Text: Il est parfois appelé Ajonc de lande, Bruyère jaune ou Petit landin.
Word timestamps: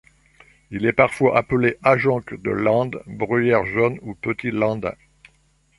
Il 0.71 0.87
est 0.87 0.93
parfois 0.93 1.37
appelé 1.37 1.77
Ajonc 1.83 2.33
de 2.35 2.49
lande, 2.49 3.03
Bruyère 3.05 3.67
jaune 3.67 3.99
ou 4.01 4.15
Petit 4.15 4.49
landin. 4.49 4.95